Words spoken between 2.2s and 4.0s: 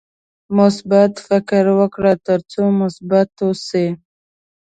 ترڅو مثبت اوسې.